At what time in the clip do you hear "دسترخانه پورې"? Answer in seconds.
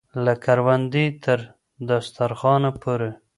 1.89-3.11